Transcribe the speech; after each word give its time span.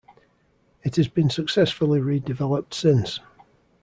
It 0.81 0.95
has 0.95 1.07
been 1.07 1.29
successfully 1.29 1.99
redeveloped 2.01 2.73
since. 2.73 3.19